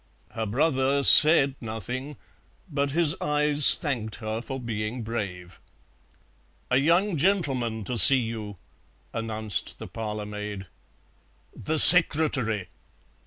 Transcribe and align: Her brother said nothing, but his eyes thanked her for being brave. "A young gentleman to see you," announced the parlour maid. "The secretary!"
Her 0.31 0.47
brother 0.47 1.03
said 1.03 1.53
nothing, 1.61 2.17
but 2.67 2.89
his 2.89 3.13
eyes 3.21 3.75
thanked 3.75 4.15
her 4.15 4.41
for 4.41 4.59
being 4.59 5.03
brave. 5.03 5.59
"A 6.71 6.77
young 6.77 7.17
gentleman 7.17 7.83
to 7.83 7.99
see 7.99 8.17
you," 8.21 8.57
announced 9.13 9.77
the 9.77 9.85
parlour 9.85 10.25
maid. 10.25 10.65
"The 11.55 11.77
secretary!" 11.77 12.69